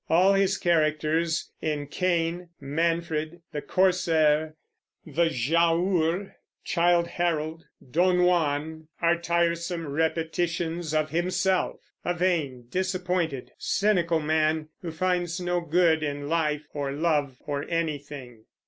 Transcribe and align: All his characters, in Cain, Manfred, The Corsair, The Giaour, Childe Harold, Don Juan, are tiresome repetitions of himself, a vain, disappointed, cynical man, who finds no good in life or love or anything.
All 0.09 0.33
his 0.33 0.57
characters, 0.57 1.51
in 1.61 1.85
Cain, 1.85 2.49
Manfred, 2.59 3.43
The 3.51 3.61
Corsair, 3.61 4.55
The 5.05 5.29
Giaour, 5.29 6.33
Childe 6.63 7.05
Harold, 7.05 7.65
Don 7.91 8.23
Juan, 8.23 8.87
are 8.99 9.15
tiresome 9.19 9.85
repetitions 9.85 10.95
of 10.95 11.11
himself, 11.11 11.81
a 12.03 12.15
vain, 12.15 12.65
disappointed, 12.71 13.51
cynical 13.59 14.19
man, 14.19 14.69
who 14.81 14.91
finds 14.91 15.39
no 15.39 15.61
good 15.61 16.01
in 16.01 16.27
life 16.27 16.65
or 16.73 16.91
love 16.91 17.37
or 17.45 17.63
anything. 17.69 18.45